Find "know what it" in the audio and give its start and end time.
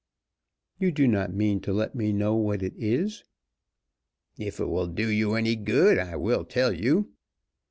2.11-2.73